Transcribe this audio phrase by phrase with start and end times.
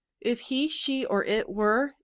[0.19, 1.93] If he, she, or it were, t